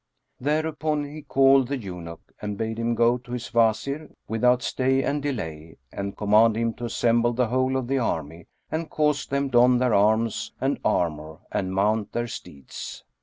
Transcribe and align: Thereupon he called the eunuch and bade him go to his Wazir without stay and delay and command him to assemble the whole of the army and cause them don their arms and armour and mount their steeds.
Thereupon 0.39 1.03
he 1.03 1.21
called 1.21 1.67
the 1.67 1.77
eunuch 1.77 2.33
and 2.41 2.57
bade 2.57 2.79
him 2.79 2.95
go 2.95 3.19
to 3.19 3.33
his 3.33 3.53
Wazir 3.53 4.09
without 4.27 4.63
stay 4.63 5.03
and 5.03 5.21
delay 5.21 5.77
and 5.91 6.17
command 6.17 6.57
him 6.57 6.73
to 6.73 6.85
assemble 6.85 7.33
the 7.33 7.49
whole 7.49 7.77
of 7.77 7.87
the 7.87 7.99
army 7.99 8.47
and 8.71 8.89
cause 8.89 9.27
them 9.27 9.49
don 9.49 9.77
their 9.77 9.93
arms 9.93 10.53
and 10.59 10.79
armour 10.83 11.41
and 11.51 11.75
mount 11.75 12.13
their 12.13 12.25
steeds. 12.25 13.03